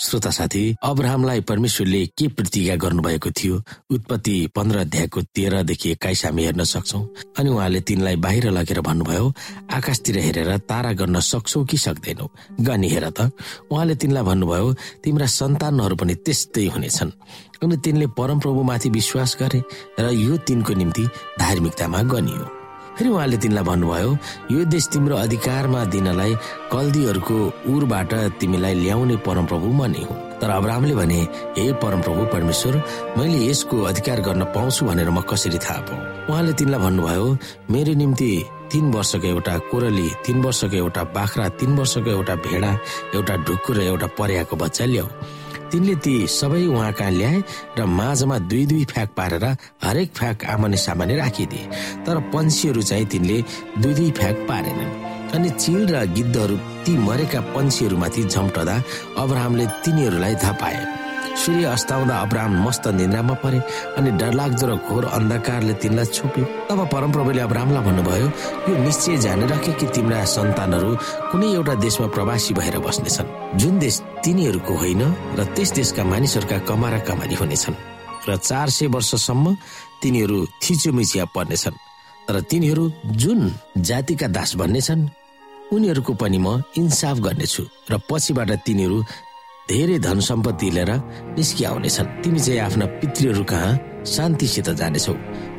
श्रोता 0.00 0.30
साथी 0.30 0.76
अब्राहमलाई 0.82 1.40
परमेश्वरले 1.40 2.06
के 2.06 2.28
प्रतिज्ञा 2.28 2.76
गर्नुभएको 2.76 3.30
थियो? 3.30 3.62
उत्पत्ति 3.90 4.46
पन्ध्र 4.56 4.78
अध्यायको 4.78 5.22
तेह्रदेखि 5.22 5.90
एक्काइस 5.90 6.24
हामी 6.24 6.44
हेर्न 6.44 6.64
सक्छौ। 6.64 7.00
अनि 7.38 7.50
उहाँले 7.50 7.80
तिनलाई 7.80 8.16
बाहिर 8.16 8.50
लगेर 8.50 8.80
भन्नुभयो 8.80 9.32
आकाशतिर 9.70 10.18
हेरेर 10.18 10.56
तारा 10.56 10.92
गर्न 10.92 11.20
सक्छौ 11.20 11.64
कि 11.64 11.76
सक्दैनौ? 11.76 12.28
गनी 12.60 12.88
हेर 12.88 13.10
त। 13.10 13.30
उहाँले 13.70 13.94
तिनलाई 13.94 14.24
भन्नुभयो 14.24 14.72
तिम्रा 15.04 15.26
सन्तानहरू 15.26 15.96
पनि 15.96 16.14
त्यस्तै 16.14 16.66
हुनेछन्। 16.66 17.10
अनि 17.60 17.76
तिनले 17.76 18.06
परमप्रभुमाथि 18.16 18.88
विश्वास 18.90 19.36
गरे 19.40 19.60
र 20.00 20.10
यो 20.16 20.36
तिनको 20.36 20.74
निम्ति 20.74 21.04
धार्मिकतामा 21.40 22.02
गनियो। 22.02 22.59
फेरि 23.00 23.10
उहाँले 23.10 23.36
तिमीलाई 23.40 23.64
भन्नुभयो 23.64 24.10
यो 24.52 24.64
देश 24.68 24.86
तिम्रो 24.92 25.16
अधिकारमा 25.16 25.84
दिनलाई 25.88 26.34
कल्दीहरूको 26.68 27.36
उरबाट 27.72 28.12
तिमीलाई 28.36 28.74
ल्याउने 28.84 29.16
परमप्रभु 29.24 29.68
म 29.72 29.88
नै 29.88 30.04
हो। 30.04 30.14
तर 30.36 30.50
अब्राहमले 30.52 30.94
भने 31.00 31.20
हे 31.56 31.64
परमप्रभु 31.80 32.20
परमेश्वर 32.28 32.74
मैले 33.16 33.38
यसको 33.48 33.76
अधिकार 33.88 34.20
गर्न 34.20 34.44
पाउँछु 34.52 34.84
भनेर 34.84 35.10
म 35.16 35.24
कसरी 35.24 35.58
थाहा 35.64 35.80
पाऊ? 35.88 35.96
उहाँले 36.28 36.52
तिमीलाई 36.60 36.80
भन्नुभयो 36.84 37.26
मेरो 37.72 37.92
निम्ति 37.96 38.30
तीन 38.68 38.92
वर्षको 38.92 39.26
एउटा 39.32 39.54
कोरली 39.72 40.08
तीन 40.20 40.36
वर्षको 40.44 40.76
एउटा 40.76 41.02
बाख्रा 41.16 41.48
तीन 41.56 41.70
वर्षको 41.80 42.10
एउटा 42.10 42.34
भेडा 42.44 42.70
एउटा 43.16 43.34
ढुकुर 43.48 43.76
र 43.76 43.80
एउटा 43.96 44.06
पर्याको 44.20 44.56
बच्चा 44.60 44.84
ल्याऊ। 44.92 45.08
तिनले 45.72 45.94
ती 46.04 46.14
सबै 46.26 46.64
उहाँ 46.66 46.92
कहाँ 46.92 47.10
ल्याए 47.10 47.38
र 47.78 47.84
माझमा 47.86 48.38
दुई 48.50 48.64
दुई 48.66 48.84
फ्याक 48.92 49.08
पारेर 49.16 49.44
हरेक 49.84 50.10
फ्याक 50.14 50.44
आमाने 50.44 50.76
सामाने 50.76 51.16
राखिदिए। 51.16 51.64
तर 52.04 52.20
पन्छीहरू 52.34 52.82
चाहिँ 52.82 53.06
तिनले 53.06 53.38
दुई 53.78 53.94
दुई 53.94 54.10
फ्याक 54.10 54.36
पारेनन्। 54.48 54.92
अनि 55.34 55.50
चिल 55.62 55.86
र 55.94 56.04
गिद्धहरू 56.14 56.56
ती 56.84 56.92
मरेका 56.98 57.40
पन्छीहरूमाथि 57.54 58.22
झम्टदा 58.24 58.76
अब्राहमले 59.18 59.66
तिनीहरूलाई 59.84 60.34
थाहा 60.42 60.52
पाए 60.62 60.99
सूर्य 61.36 61.64
अस्ताउँदा 61.66 62.14
अपराम 62.20 62.50
मस्त 62.66 62.86
निन्द्रामा 62.98 63.34
परे 63.42 63.58
अनि 63.98 64.10
डरलाग्दो 64.20 64.66
र 64.66 64.72
घोर 64.76 65.04
अन्धकारले 65.06 65.74
तिनलाई 65.82 66.06
छोप्यो। 66.16 66.44
तब 66.68 66.80
परमप्रभुले 66.92 67.40
अब्रामलाई 67.40 67.82
भन्नुभयो 67.84 68.26
यो 68.68 68.74
निश्चय 68.84 69.16
जाने 69.24 69.46
राखे 69.46 69.72
कि 69.72 69.86
तिम्रा 69.94 70.24
सन्तानहरू 70.24 70.90
कुनै 71.30 71.48
एउटा 71.54 71.74
देशमा 71.84 72.06
प्रवासी 72.14 72.54
भएर 72.54 72.78
बस्नेछन्। 72.78 73.58
जुन 73.58 73.78
देश 73.78 73.94
तिनीहरूको 74.24 74.74
होइन 74.74 75.02
र 75.38 75.44
त्यस 75.54 75.70
देशका 75.78 76.02
मानिसहरूका 76.04 76.58
कमारा 76.68 76.98
कमारी 77.08 77.34
हुनेछन् 77.34 77.76
र 78.28 78.36
चार 78.38 78.68
सय 78.68 78.86
वर्षसम्म 78.86 79.56
तिनीहरू 80.02 80.38
थिचोमिचिया 80.62 81.24
पर्नेछन्। 81.34 81.76
तर 82.28 82.40
तिनीहरू 82.50 82.84
जुन 83.16 83.40
जातिका 83.78 84.26
दास 84.28 84.56
भन्नेछन् 84.56 85.08
उनीहरूको 85.72 86.12
पनि 86.14 86.38
म 86.38 86.62
इन्साफ 86.76 87.16
गर्नेछु 87.18 87.62
र 87.90 87.98
पछिबाट 88.10 88.50
तिनीहरू 88.66 88.98
धेरै 89.70 89.98
धन 90.02 90.20
सम्पत्ति 90.20 90.70
लिएर 90.70 90.90
निस्किआउनेछन् 91.38 92.08
तिमी 92.22 92.40
चाहिँ 92.40 92.60
आफ्ना 92.60 92.86
पितृहरू 93.00 93.44
कहाँ? 93.44 93.78
शान्तिसित 94.06 94.68
जानेछौ। 94.80 95.14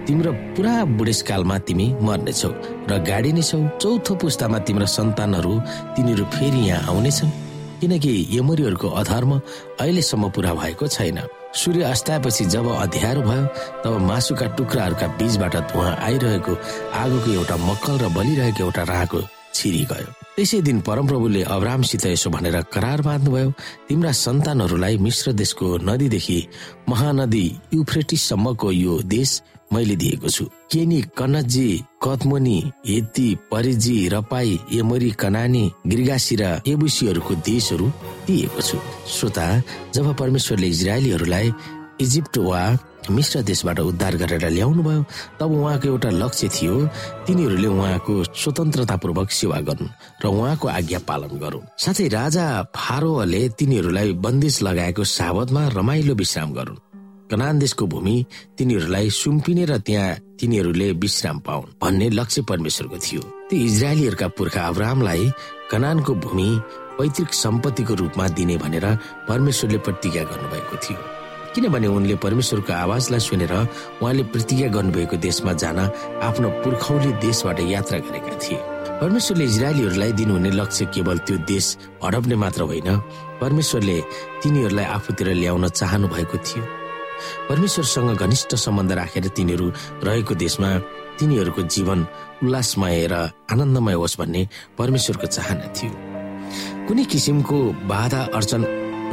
तिम्रो 0.07 0.31
पुरा 0.55 0.73
बुढेसकालमा 0.97 1.57
तिमी 1.67 1.87
मर्नेछौ 2.01 2.51
र 2.89 2.91
गाडी 3.07 3.31
नै 3.31 3.43
चौथो 3.81 4.15
पुस्तामा 4.21 4.59
तिम्रो 4.67 4.85
सन्तानहरू 4.97 5.53
तिनीहरू 5.95 6.25
फेरि 6.35 6.61
यहाँ 6.67 6.87
आउनेछन्। 6.91 7.31
किनकि 7.79 8.13
यमरीहरूको 8.31 8.87
अधर्म 9.01 9.31
अहिलेसम्म 9.79 10.29
पुरा 10.35 10.53
भएको 10.53 10.87
छैन। 10.87 11.19
सूर्य 11.55 11.83
अस्ताएपछि 11.83 12.45
जब 12.53 12.67
अध्यारो 12.67 13.21
भयो 13.21 13.45
तब 13.83 13.93
मासुका 14.07 14.47
टुक्राहरूका 14.55 15.07
बीचबाट 15.19 15.55
धुवा 15.71 15.87
आइरहेको 16.07 16.53
आगोको 16.99 17.31
एउटा 17.31 17.55
मक्कल 17.69 17.95
र 18.03 18.07
बलिरहेको 18.15 18.63
एउटा 18.63 18.83
राहको 18.91 19.19
छिरी 19.53 19.83
गयो। 19.91 20.09
त्यसै 20.35 20.61
दिन 20.61 20.79
परमप्रभुले 20.87 21.41
अब्रामसित 21.55 22.05
यसो 22.05 22.29
भनेर 22.29 22.61
करार 22.73 23.01
बाँध्नुभयो 23.01 23.49
तिम्रा 23.87 24.11
सन्तानहरूलाई 24.25 24.97
मिश्र 24.97 25.31
देशको 25.33 25.77
नदीदेखि 25.87 26.39
महानदी 26.89 27.45
युफ्रेटिसम्मको 27.73 28.71
यो 28.71 28.93
देश 29.05 29.41
मैले 29.73 29.95
दिएको 29.95 30.29
छु। 30.29 30.45
केनी 30.71 30.99
कनजी 31.17 31.67
कतमोनी 32.03 32.57
हेती 32.87 33.27
परिजी 33.51 33.97
रपाई 34.11 34.59
एमरी 34.75 35.11
कनानी 35.21 35.63
गिर्गासी 35.87 36.35
र 36.35 36.43
एबुसीहरूको 36.67 37.33
देशहरू 37.47 37.87
दिएको 38.27 38.61
छु। 38.61 38.77
श्रोता 39.07 39.47
जब 39.95 40.15
परमेश्वरले 40.19 40.67
इजरायलीहरूलाई 40.67 41.53
इजिप्ट 42.01 42.37
वा 42.37 42.61
मिश्र 43.09 43.41
देशबाट 43.41 43.79
उद्धार 43.79 44.15
गरेर 44.21 44.45
ल्याउनु 44.49 44.83
भयो 44.83 45.05
तब 45.39 45.51
उहाँको 45.51 45.87
एउटा 45.87 46.09
लक्ष्य 46.21 46.47
थियो 46.53 46.75
तिनीहरूले 47.25 47.67
उहाँको 47.67 48.13
स्वतन्त्रतापूर्वक 48.29 49.29
सेवा 49.31 49.59
गरून् 49.65 49.89
र 50.21 50.27
उहाँको 50.27 50.67
आज्ञा 50.67 50.99
पालन 51.09 51.33
गरून्। 51.41 51.65
साथै 51.81 52.07
राजा 52.07 52.45
फारोले 52.75 53.41
तिनीहरूलाई 53.57 54.13
बन्दिस 54.21 54.61
लगाएको 54.61 55.03
साबतमा 55.03 55.67
रमाइलो 55.77 56.13
विश्राम 56.15 56.53
गरून्। 56.53 56.81
कनान 57.31 57.59
देशको 57.59 57.87
भूमि 57.87 58.15
तिनीहरूलाई 58.57 59.09
सुम्पिने 59.09 59.65
र 59.65 59.77
त्यहाँ 59.79 60.37
तिनीहरूले 60.39 60.91
विश्राम 60.99 61.39
पाउन् 61.39 61.71
भन्ने 61.81 62.09
लक्ष्य 62.09 62.41
परमेश्वरको 62.43 62.97
थियो। 62.97 63.21
ती 63.49 63.55
इजरायलीहरूका 63.65 64.27
पुर्खा 64.37 64.61
अब्राहमलाई 64.67 65.31
कनानको 65.71 66.13
भूमि 66.15 66.49
पैतृक 66.99 67.33
सम्पत्तिको 67.33 67.93
रूपमा 67.93 68.27
दिने 68.37 68.57
भनेर 68.57 68.85
परमेश्वरले 69.27 69.77
प्रतिज्ञा 69.77 70.23
गर्नुभएको 70.23 70.75
थियो। 70.77 70.99
किनभने 71.55 71.87
उनले 71.87 72.15
परमेश्वरको 72.15 72.73
आवाजलाई 72.73 73.19
सुनेर 73.19 73.53
उहाँले 73.53 74.23
प्रतिज्ञा 74.31 74.67
गर्नुभएको 74.71 75.15
देशमा 75.19 75.53
जान 75.53 75.79
आफ्नो 76.23 76.49
पुर्खौली 76.63 77.11
देशबाट 77.19 77.59
यात्रा 77.59 77.99
गरेका 78.07 78.35
थिए। 78.39 78.57
परमेश्वरले 79.01 79.45
इजरायलीहरूलाई 79.45 80.11
दिनुहुने 80.15 80.51
लक्ष्य 80.51 80.85
केवल 80.95 81.17
त्यो 81.27 81.37
देश 81.43 81.65
हडप्ने 82.03 82.35
मात्र 82.43 82.61
होइन 82.71 82.89
परमेश्वरले 83.41 83.97
तिनीहरूलाई 84.43 84.85
आफूतिर 84.95 85.27
ल्याउन 85.41 85.67
चाहनु 85.69 86.07
भएको 86.07 86.37
थियो। 86.37 86.63
परमेश्वरसँग 87.49 88.15
घनिष्ठ 88.15 88.55
सम्बन्ध 88.55 88.91
राखेर 88.91 89.27
तिनीहरू 89.35 89.67
रहेको 90.07 90.33
देशमा 90.35 90.69
तिनीहरूको 91.19 91.61
जीवन 91.67 91.99
उल्लासमय 92.43 93.07
र 93.11 93.13
आनन्दमय 93.51 93.93
होस् 93.93 94.19
भन्ने 94.19 94.47
परमेश्वरको 94.77 95.27
चाहना 95.27 95.67
थियो। 95.75 95.91
कुनै 96.87 97.03
किसिमको 97.11 97.57
बाधा 97.91 98.21
अर्चन 98.37 98.61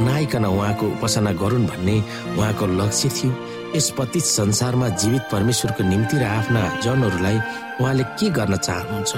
नआइकन 0.01 0.45
उहाँको 0.45 0.85
उपासना 0.87 1.31
गरून् 1.41 1.67
भन्ने 1.67 1.95
उहाँको 2.37 2.65
लक्ष्य 2.79 3.09
थियो। 3.09 3.31
यस 3.75 3.89
पतित 3.97 4.23
संसारमा 4.23 4.87
जीवित 4.97 5.23
परमेश्वरको 5.31 5.83
निम्ति 5.83 6.17
र 6.17 6.23
आफ्ना 6.23 6.61
जनहरूलाई 6.83 7.37
उहाँले 7.81 8.03
के 8.17 8.29
गर्न 8.29 8.55
चाहनुहुन्छ 8.57 9.11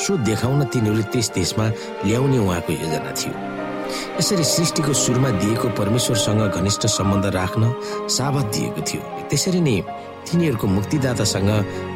सो 0.00 0.16
देखाउन 0.24 0.64
तिनीहरूले 0.72 1.04
त्यस 1.12 1.28
देशमा 1.34 1.66
ल्याउने 2.06 2.38
उहाँको 2.38 2.72
योजना 2.72 3.12
थियो। 3.18 3.34
यसरी 4.18 4.44
सृष्टिको 4.44 4.92
सुरुमा 4.92 5.30
दिएको 5.42 5.68
परमेश्वरसँग 5.76 6.42
घनिष्ठ 6.50 6.86
सम्बन्ध 6.86 7.26
राख्न 7.36 7.62
साबत 8.08 8.46
दिएको 8.54 8.80
थियो। 8.88 9.02
त्यसरी 9.28 9.60
नै 9.60 9.76
तिनीहरूको 10.28 10.66
मुक्तिदातासँग 10.66 11.50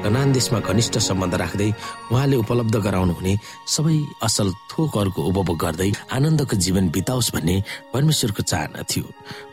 कनान 0.04 0.32
देशमा 0.32 0.58
घनिष्ठ 0.64 0.98
सम्बन्ध 0.98 1.34
राख्दै 1.42 1.70
उहाँले 2.12 2.36
उपलब्ध 2.42 2.76
गराउनु 2.86 3.12
हुने 3.12 3.32
सबै 3.68 3.96
असल 4.26 4.48
थोकहरूको 4.72 5.20
उपभोग 5.30 5.56
गर्दै 5.64 5.90
आनन्दको 6.16 6.56
जीवन 6.64 6.88
बिताओस् 6.96 7.32
भन्ने 7.34 7.56
परमेश्वरको 7.92 8.42
चाहना 8.42 8.82
थियो। 8.90 9.06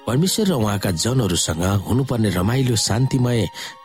परमेश्वर 0.08 0.46
र 0.48 0.54
उहाँका 0.54 0.92
जनहरूसँग 1.04 1.64
हुनुपर्ने 1.86 2.30
रमाइलो 2.34 2.76
शान्तिमय 2.76 3.40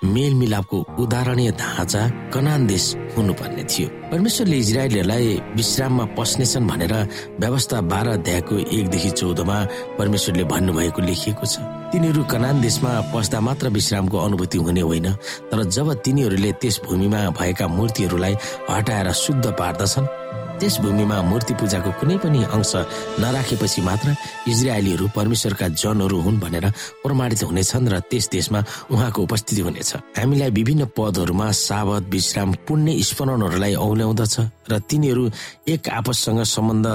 मेलमिलापको 0.05 0.79
उदाहरणीय 1.03 1.51
ढाँचा 1.61 2.03
कनान 2.33 2.67
देश 2.67 2.85
हुनुपर्ने 3.17 3.65
थियो। 3.65 3.89
परमेश्वरले 4.09 4.57
इजरायलीहरूलाई 4.57 5.27
विश्राममा 5.59 6.05
पस्नेछन् 6.17 6.69
भनेर 6.71 6.95
व्यवस्था 7.43 7.81
बाह्र 7.93 8.09
अध्यायको 8.19 8.55
एकदेखि 8.79 9.11
चौधमा 9.21 9.59
परमेश्वरले 9.99 10.45
भन्नुभएको 10.53 11.01
लेखिएको 11.03 11.47
छ। 11.47 11.55
तिनीहरू 11.93 12.23
कनान 12.33 12.61
देशमा 12.61 12.91
पस्दा 13.13 13.41
मात्र 13.41 13.69
विश्रामको 13.69 14.17
अनुभूति 14.19 14.59
हुने 14.65 14.83
होइन 14.85 15.09
तर 15.51 15.65
जब 15.65 15.93
तिनीहरूले 16.05 16.53
त्यस 16.61 16.81
भूमिमा 16.85 17.21
भएका 17.39 17.67
मूर्तिहरूलाई 17.69 18.35
हटाएर 18.71 19.13
शुद्ध 19.13 19.47
पार्दछन् 19.59 20.13
त्यस 20.55 20.75
भूमिमा 20.81 21.17
मूर्ति 21.23 21.55
पूजाको 21.59 21.91
कुनै 21.99 22.17
पनि 22.23 22.41
अंश 22.47 22.73
नराखेपछि 23.21 23.81
मात्र 23.83 24.15
इजरायलीहरू 24.49 25.07
परमेश्वरका 25.17 25.69
जनहरू 25.75 26.21
हुन् 26.21 26.39
भनेर 26.41 26.67
प्रमाणित 27.03 27.43
हुनेछन् 27.43 27.89
र 27.91 27.99
त्यस 28.11 28.29
देशमा 28.31 28.61
उहाँको 28.87 29.23
उपस्थिति 29.23 29.63
हुनेछ। 29.67 29.91
हामीलाई 30.15 30.51
विभिन्न 30.51 30.87
पदहरूमा 30.95 31.51
सावध 31.51 32.05
विश्राम 32.07 32.53
पुण्य 32.69 33.03
स्मरणहरूलाई 33.03 33.75
औल्याउँदछ 33.75 34.37
र 34.71 34.79
तिनीहरू 34.79 35.25
एक 35.69 35.89
आपससँग 35.91 36.43
सम्बन्ध 36.47 36.87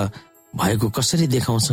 भएको 0.53 0.87
कसरी 0.89 1.27
देखाउँछ? 1.27 1.67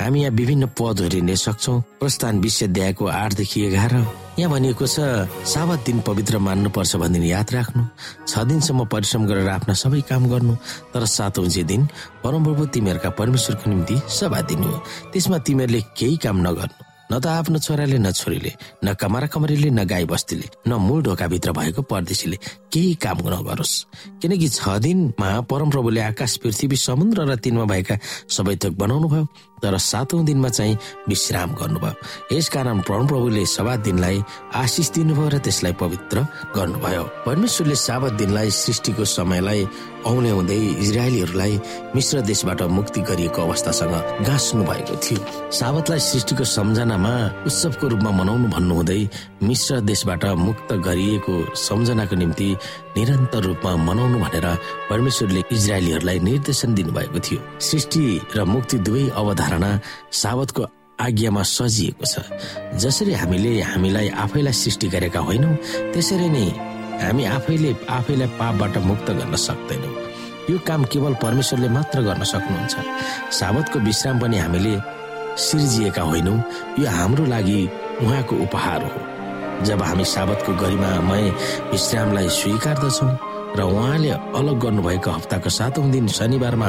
हामी 0.00 0.20
यहाँ 0.22 0.36
विभिन्न 0.36 0.66
पदहरू 0.78 1.16
हेर्न 1.16 1.34
सक्छौ। 1.34 1.80
प्रस्थान 2.00 2.38
विश्व 2.40 2.66
अध्यायको 2.66 3.04
आठदेखि 3.06 3.58
एघार। 3.66 3.94
यहाँ 4.40 4.52
भनिएको 4.52 4.86
छ 4.88 5.28
साबत 5.44 5.84
दिन 5.86 6.00
पवित्र 6.00 6.38
मान्नुपर्छ 6.40 6.96
भन्ने 6.96 7.28
याद 7.28 7.52
राख्नु। 7.52 7.82
छ 8.24 8.38
दिनसम्म 8.48 8.84
परिश्रम 8.88 9.26
गरेर 9.28 9.48
आफ्ना 9.52 9.74
सबै 9.76 10.00
काम 10.08 10.28
गर्नु 10.32 10.54
तर 10.96 11.04
सातौँ 11.04 11.44
जे 11.52 11.62
दिन 11.68 11.84
परमप्रभु 12.24 12.66
तिमीहरूका 12.72 13.10
परमेश्वरको 13.20 13.70
निम्ति 13.70 13.96
सभा 14.08 14.40
दिनु। 14.48 14.70
त्यसमा 15.12 15.38
तिमीहरूले 15.44 15.80
केही 15.92 16.16
काम 16.24 16.40
नगर्नु। 16.40 16.89
न 17.10 17.18
त 17.18 17.26
आफ्नो 17.26 17.58
छोराले 17.58 17.98
न 17.98 18.10
छोरीले 18.14 18.52
न 18.84 18.94
कमारा 18.94 19.26
कमरीले 19.34 19.70
न 19.70 19.84
गाई 19.84 20.04
बस्तीले 20.06 20.46
न 20.68 20.72
मूल 20.78 21.02
ढोकाभित्र 21.02 21.52
भएको 21.52 21.82
परदेशीले 21.82 22.36
केही 22.72 22.94
काम 23.02 23.18
नगरोस्। 23.26 23.74
किनकि 24.22 24.48
छ 24.48 24.78
दिनमा 24.78 25.28
परमप्रभुले 25.50 26.00
आकाश 26.00 26.36
पृथ्वी 26.42 26.76
समुद्र 26.76 27.26
र 27.26 27.34
तिनमा 27.42 27.64
भएका 27.66 27.96
सबै 28.30 28.56
थोक 28.62 28.74
बनाउनु 28.78 29.08
भयो 29.08 29.24
तर 29.60 29.76
सातौं 29.76 30.24
दिनमा 30.24 30.48
चाहिँ 30.48 30.76
विश्राम 31.08 31.50
गर्नुभयो। 31.60 32.36
यसकारण 32.36 32.78
परमप्रभुले 32.88 33.44
सभा 33.46 33.74
दिनलाई 33.84 34.22
आशिष 34.54 34.90
दिनुभयो 34.96 35.28
र 35.28 35.38
त्यसलाई 35.44 35.72
पवित्र 35.82 36.16
गर्नुभयो। 36.56 37.04
परमेश्वरले 37.26 37.76
साबत 37.76 38.12
दिनलाई 38.22 38.50
सृष्टिको 38.50 39.04
समयलाई 39.04 39.66
औल्याउँदै 40.06 40.56
इजरायलीहरूलाई 40.82 41.54
मिश्र 41.94 42.20
देशबाट 42.30 42.62
मुक्ति 42.76 43.00
गरिएको 43.00 43.42
अवस्थासँग 43.42 43.94
गाँच्नु 44.26 44.62
भएको 44.64 44.94
थियो। 45.04 45.20
साबतलाई 45.52 46.00
सृष्टिको 46.00 46.44
सम्झनामा 46.44 47.12
उत्सवको 47.46 47.88
रूपमा 47.92 48.10
मनाउनु 48.10 48.48
भन्नुहुँदै 48.54 49.02
मिश्र 49.42 49.80
देशबाट 49.90 50.24
मुक्त 50.46 50.72
गरिएको 50.86 51.34
सम्झनाको 51.58 52.16
निम्ति 52.16 52.48
निरन्तर 52.96 53.42
रूपमा 53.50 53.76
मनाउनु 53.88 54.18
भनेर 54.24 54.46
परमेश्वरले 54.90 55.42
इजरायलीहरूलाई 55.52 56.18
निर्देशन 56.28 56.74
दिनुभएको 56.74 57.18
थियो। 57.20 57.40
सृष्टि 57.60 58.04
र 58.36 58.44
मुक्ति 58.44 58.78
दुवै 58.86 59.08
अवधारणा 59.20 59.70
साबतको 60.12 60.62
आज्ञामा 61.00 61.42
सजिएको 61.42 62.04
छ। 62.04 62.14
जसरी 62.76 63.12
हामीले 63.16 63.52
हामीलाई 63.62 64.08
आफैलाई 64.24 64.52
सृष्टि 64.52 64.88
गरेका 64.88 65.20
होइनौँ 65.20 65.54
त्यसरी 65.92 66.28
नै 66.28 66.44
हामी 67.00 67.24
आफैले 67.24 67.74
आफैलाई 67.88 68.28
पापबाट 68.38 68.76
मुक्त 68.84 69.10
गर्न 69.10 69.34
सक्दैनौँ। 69.36 69.94
यो 70.50 70.58
काम 70.66 70.84
केवल 70.92 71.14
परमेश्वरले 71.22 71.68
मात्र 71.68 72.02
गर्न 72.02 72.22
सक्नुहुन्छ। 72.24 72.74
साबतको 73.32 73.78
विश्राम 73.78 74.20
पनि 74.20 74.38
हामीले 74.38 74.74
सिर्जिएका 75.38 76.02
होइनौँ। 76.02 76.38
यो 76.78 76.90
हाम्रो 76.90 77.24
लागि 77.26 77.58
उहाँको 78.02 78.36
उपहार 78.44 78.82
हो। 78.84 79.00
जब 79.64 79.82
हामी 79.82 80.04
साबतको 80.04 80.52
गरिमामय 80.60 81.30
विश्रामलाई 81.72 82.28
स्वीकार्दछौँ 82.28 83.10
र 83.56 83.60
उहाँले 83.62 84.10
अलग 84.10 84.58
गर्नुभएको 84.60 85.10
हप्ताको 85.10 85.50
सातौँ 85.50 85.90
दिन 85.90 86.06
शनिबारमा 86.08 86.68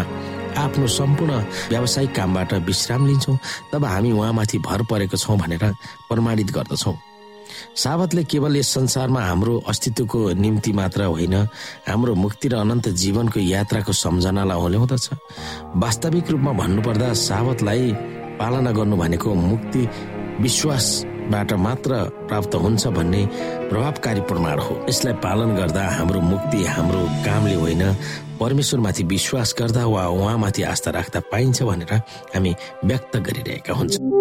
आफ्नो 0.58 0.88
सम्पूर्ण 0.88 1.34
व्यावसायिक 1.70 2.16
कामबाट 2.16 2.54
विश्राम 2.68 3.08
लिन्छौँ 3.08 3.38
तब 3.72 3.86
हामी 3.86 4.12
उहाँमाथि 4.12 4.58
भर 4.60 4.84
परेको 4.90 5.18
छौँ 5.18 5.38
भनेर 5.38 5.64
प्रमाणित 6.10 6.52
गर्दछौँ। 6.52 6.96
साबतले 7.76 8.24
केवल 8.24 8.56
यस 8.58 8.70
संसारमा 8.74 9.22
हाम्रो 9.22 9.58
अस्तित्वको 9.70 10.20
निम्ति 10.34 10.72
मात्र 10.74 11.04
होइन 11.04 11.36
हाम्रो 11.88 12.16
मुक्ति 12.16 12.48
र 12.48 12.56
अनन्त 12.56 12.90
जीवनको 13.02 13.40
यात्राको 13.40 13.94
सम्झनालाई 13.94 14.58
ओल्याउँदछ 14.58 15.10
वास्तविक 15.76 16.30
रूपमा 16.32 16.52
भन्नुपर्दा 16.62 17.14
साबतलाई 17.28 17.94
पालना 18.40 18.72
गर्नु 18.72 18.96
भनेको 18.98 19.34
मुक्ति 19.36 19.88
विश्वास 20.42 20.86
बाट 21.32 21.52
मात्र 21.54 21.96
प्राप्त 22.28 22.56
हुन्छ 22.56 22.88
भन्ने 22.88 23.26
प्रभावकारी 23.70 24.22
प्रमाण 24.22 24.60
हो। 24.60 24.74
यसलाई 24.90 25.14
पालन 25.24 25.56
गर्दा 25.56 25.84
हाम्रो 25.90 26.22
मुक्ति 26.22 26.64
हाम्रो 26.66 27.02
कामले 27.26 27.56
होइन 27.56 27.84
परमेश्वरमाथि 28.40 29.04
विश्वास 29.04 29.56
गर्दा 29.60 29.86
वा 29.86 30.08
उहाँमाथि 30.08 30.64
आस्था 30.64 30.92
राख्दा 30.92 31.20
पाइन्छ 31.32 31.64
भनेर 31.64 31.94
हामी 32.36 32.56
व्यक्त 32.86 33.18
गरिरहेका 33.18 33.74
हुन्छौँ। 33.74 34.21